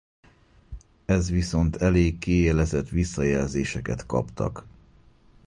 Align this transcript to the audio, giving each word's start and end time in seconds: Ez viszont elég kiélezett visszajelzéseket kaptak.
Ez 1.05 1.29
viszont 1.29 1.75
elég 1.75 2.17
kiélezett 2.19 2.89
visszajelzéseket 2.89 4.05
kaptak. 4.05 4.65